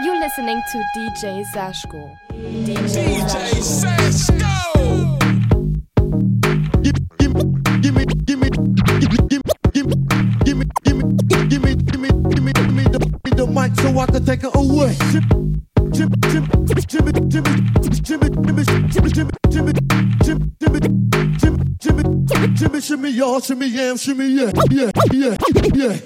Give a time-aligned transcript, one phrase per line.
[0.00, 2.18] You're listening to DJ Zashko.
[2.32, 3.22] DJ,
[3.62, 4.74] Zashko.
[13.54, 14.96] Mic so I can take it away.
[15.92, 17.52] Jimmy, Jimmy, Jimmy, Jimmy,
[18.02, 19.72] Jimmy, Jimmy, Jimmy, Jimmy, Jimmy,
[20.18, 20.80] Jimmy,
[21.38, 25.96] Jimmy, Jimmy, Jimmy, shimmy, y'all, shimmy, yam, shimmy, yeah, yeah, yeah, yeah,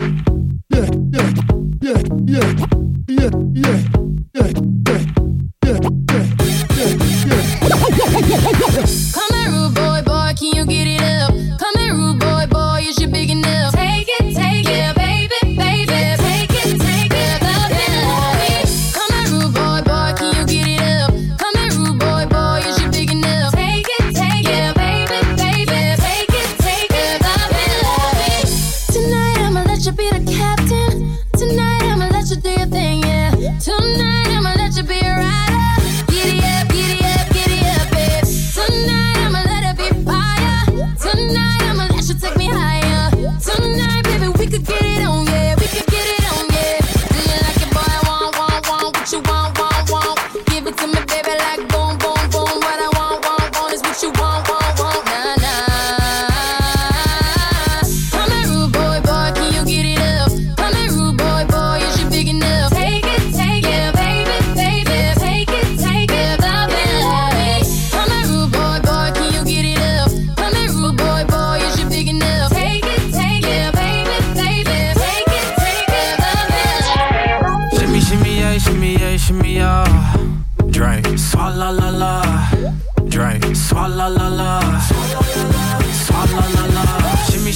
[0.68, 0.90] yeah,
[1.80, 2.77] yeah, yeah.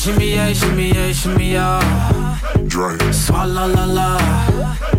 [0.02, 2.38] shimmy, yeah, shimmy, yeah, shimmy, yeah.
[2.66, 3.00] Drink.
[3.14, 4.18] Swalla la la.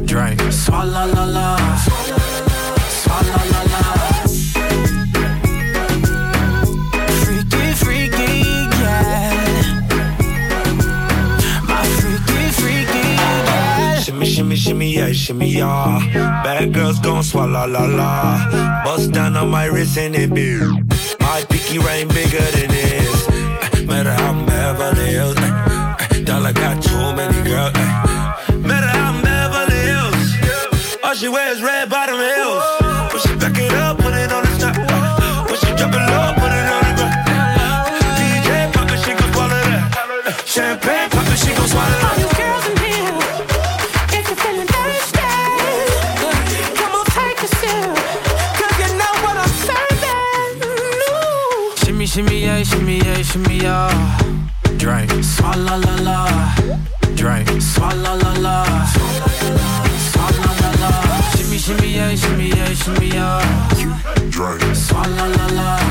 [0.06, 0.40] Drink.
[0.50, 1.58] Swalla la la.
[2.88, 3.84] Swalla la la.
[7.22, 8.32] Freaky, freaky,
[8.80, 9.34] yeah.
[11.68, 14.00] My freaky, freaky, yeah.
[14.00, 16.00] Shimmy, shimmy, shimmy, yeah, shimmy, yeah.
[16.44, 18.84] Bad girls gon' swalla la la.
[18.86, 20.60] Bust down on my wrist and it be.
[21.20, 23.28] My pinky ring bigger than this.
[23.86, 25.36] Matter how Beverly Hills.
[25.40, 25.52] Ay,
[26.00, 27.74] ay, dollar got too many girls.
[27.76, 28.56] Ay.
[28.64, 30.24] Met her out in Beverly Hills.
[31.04, 32.64] All she wears red bottom heels.
[33.12, 34.76] When she back it up, put it on the top.
[34.80, 35.44] Ay.
[35.50, 37.92] When she drop it low, put it on the ground.
[38.16, 39.84] DJ pop it, she gon' swallow that.
[40.48, 42.08] Champagne pop it, she gon' swallow that.
[42.08, 43.20] All you girls in here,
[44.16, 45.28] if you're feeling thirsty,
[46.80, 48.00] come on, take a sip.
[48.80, 50.24] You know what I'm serving.
[51.84, 54.13] Shimmy, shimmy, yeah, shimmy, yeah, shimmy, yeah
[62.88, 63.42] we are.
[64.30, 64.76] Drink.
[64.76, 65.83] Swalla la la.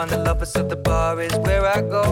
[0.00, 2.04] Find the lovers of the bar is where I go.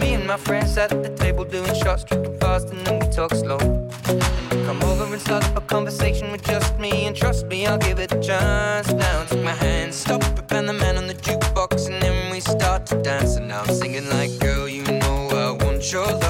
[0.00, 3.32] Me and my friends at the table doing shots, tripping fast, and then we talk
[3.32, 3.58] slow.
[4.66, 8.12] Come over and start a conversation with just me, and trust me, I'll give it
[8.12, 8.92] a chance.
[8.92, 12.40] Now take my hand, stop it, and the man on the jukebox, and then we
[12.40, 13.36] start to dance.
[13.36, 16.25] And now I'm singing like, girl, you know I want your love.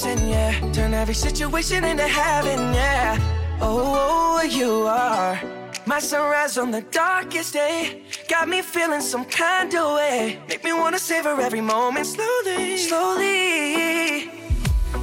[0.00, 0.72] Blessing, yeah.
[0.72, 3.18] Turn every situation into heaven, yeah.
[3.60, 5.40] Oh, oh, you are
[5.86, 8.02] my sunrise on the darkest day.
[8.28, 10.38] Got me feeling some kind of way.
[10.48, 14.30] Make me wanna savor every moment slowly, slowly.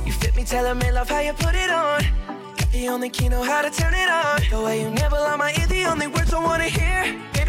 [0.06, 2.02] You fit me, telling me love how you put it on.
[2.72, 4.40] The only key know how to turn it on.
[4.50, 7.35] The way you never lie my ear, the only words I wanna hear.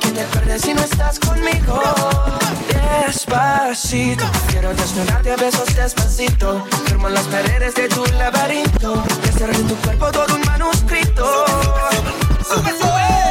[0.00, 1.82] Que te pierdes si no estás conmigo.
[3.06, 4.24] Despacito.
[4.48, 6.64] Quiero desnudarte a besos despacito.
[6.86, 9.02] Firmo las paredes de tu laberinto.
[9.24, 11.44] Y hacer de tu cuerpo todo un manuscrito.
[12.48, 13.29] Quiero ver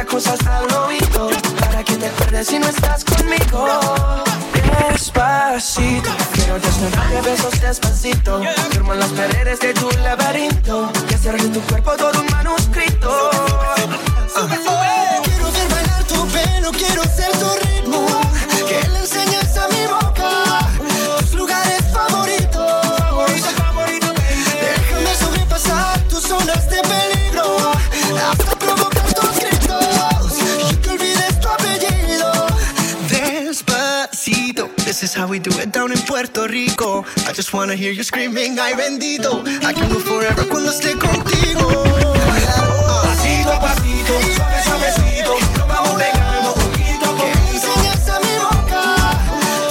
[0.00, 1.30] diga cosas al oído.
[1.58, 3.66] Para que te pierdes si no estás conmigo.
[4.88, 6.10] Despacito.
[6.32, 8.40] Quiero desnudarte besos despacito.
[8.70, 10.90] Firmo las paredes de tu laberinto.
[11.10, 12.29] Y hacer de tu cuerpo todo un
[37.30, 39.46] I just wanna hear you screaming, ay bendito.
[39.64, 41.84] I can live forever cuando esté contigo.
[43.04, 45.38] Pasito a pasito, suave, suavecito.
[45.56, 48.82] Nos vamos pegando poquito a Que le enseñes a mi boca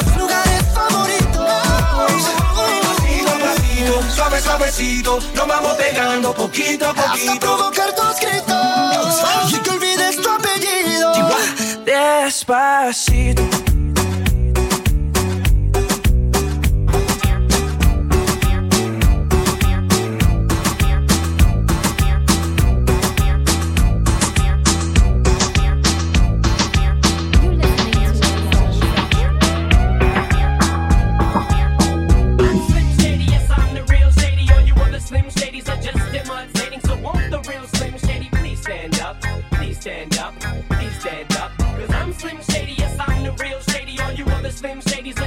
[0.05, 1.51] tus lugares favoritos.
[1.99, 7.39] Pasito a pasito, suave, suavecito, nos vamos pegando poquito a Hasta poquito.
[7.41, 9.51] provocar tus gritos.
[9.51, 11.11] Y que olvides tu apellido.
[11.83, 13.43] Despacito.
[44.59, 45.18] Slim Shady's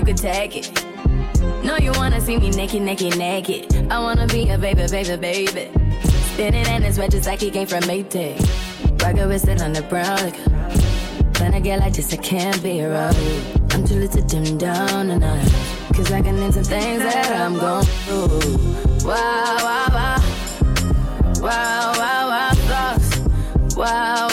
[0.00, 0.84] you could tag it.
[1.62, 3.86] No, you wanna see me naked, naked, naked.
[3.90, 5.68] I wanna be a baby, baby, baby.
[6.32, 8.40] Spinning in his red just like he came from Maytag.
[9.02, 10.16] Rocket with it on the brown.
[10.16, 10.38] Like,
[11.38, 13.14] when I get like this, I can't be around.
[13.72, 15.52] I'm too little to dim down tonight.
[15.94, 19.06] Cause I can into things that I'm going through.
[19.06, 20.16] Wow, wow, wow.
[21.42, 23.76] Wow, wow, wow, thoughts.
[23.76, 24.28] Wow,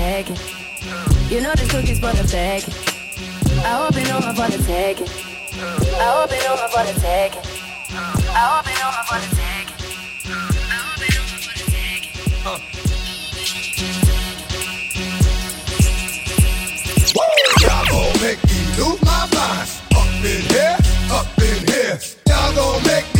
[0.00, 0.36] taking.
[1.28, 2.62] You know this cookies for the bag.
[3.68, 5.10] I hope you know my for the taking.
[6.00, 7.44] I hope you know my for the taking.
[8.32, 9.78] I hope you know my for the taking.
[10.24, 12.16] I hope you know my for the taking.
[12.44, 12.58] Huh.
[17.62, 19.68] Y'all gon' make me lose my mind.
[20.00, 20.76] Up in here,
[21.12, 21.98] up in here.
[22.26, 23.19] Y'all gon' make me.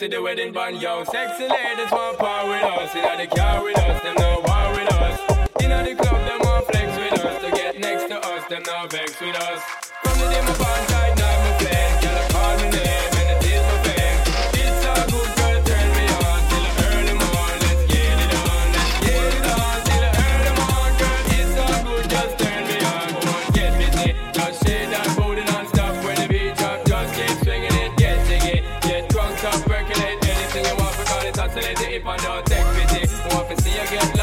[0.00, 2.94] see the wedding band, young Sexy ladies want power with us.
[2.94, 5.20] Inna the car with us, them now war with us.
[5.62, 7.44] Inna the club, them want flex with us.
[7.44, 9.62] To get next to us, them now vex with us.
[10.02, 10.89] From the day my band
[31.86, 33.34] if I don't take pity.
[33.34, 34.19] Want to see you get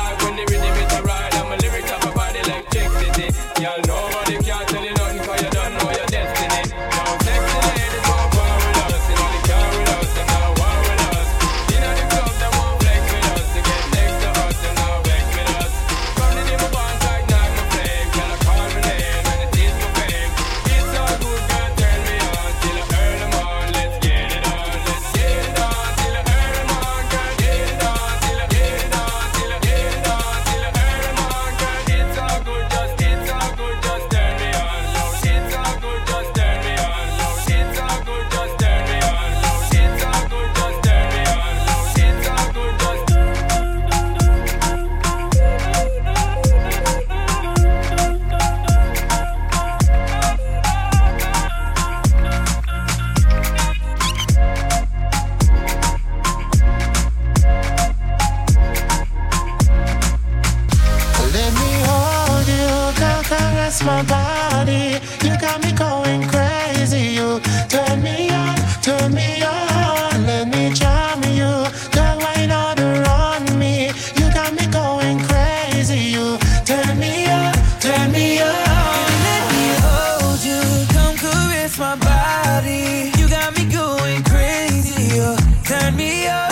[85.67, 86.46] turn me up,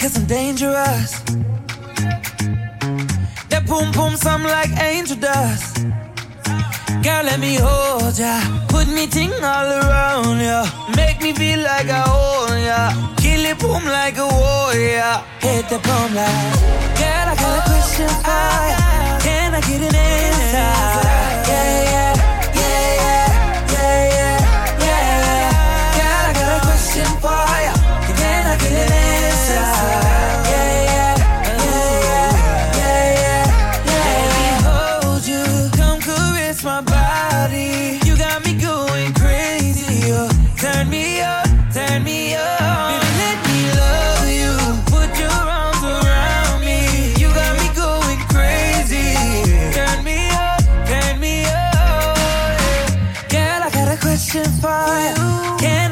[0.00, 1.20] cause I'm dangerous.
[3.50, 5.84] That boom boom sound like angel dust.
[7.04, 8.40] Girl, let me hold ya.
[8.68, 10.64] Put me ting all around ya.
[10.96, 13.14] Make me feel like I own ya.
[13.16, 15.22] Kill it boom like a warrior.
[15.40, 16.56] Hit the boom like.
[17.00, 18.80] Girl, I got a question for ya.
[19.24, 20.70] Can I get an answer?
[21.50, 22.14] Yeah, yeah,
[22.56, 23.28] yeah, yeah,
[23.74, 24.00] yeah,
[24.80, 25.98] yeah, yeah.
[25.98, 27.79] Girl, I got a question for ya.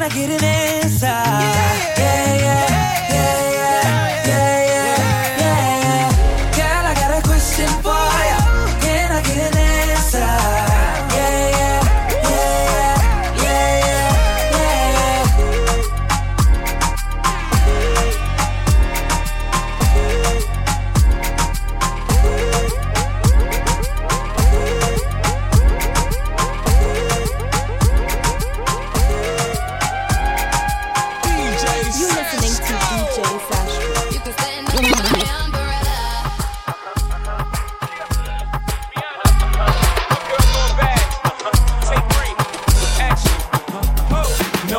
[0.09, 0.68] I get an answer?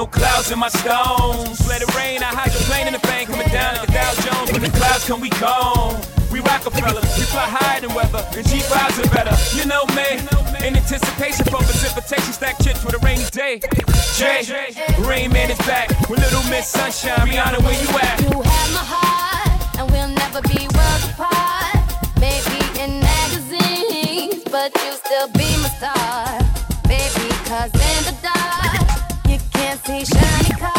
[0.00, 1.60] No clouds in my stones.
[1.68, 4.50] Let it rain, I hydroplane in the bank, coming down like a Dow Jones.
[4.50, 6.00] When the clouds come, we gone.
[6.32, 9.36] We Rockefeller, we fly higher than weather, and G5s are better.
[9.52, 10.16] You know me,
[10.64, 13.60] in anticipation for precipitation, stack chips with a rainy day.
[14.16, 14.40] Jay,
[15.04, 17.20] Rain Man is back with Little Miss Sunshine.
[17.28, 18.24] Rihanna, where you at?
[18.24, 21.76] You have my heart, and we'll never be worlds apart.
[22.16, 26.30] Maybe in magazines, but you still be my star.
[29.90, 30.69] Baby, cause in the